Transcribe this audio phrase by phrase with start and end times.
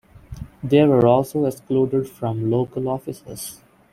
[0.63, 3.61] They were also excluded from local offices.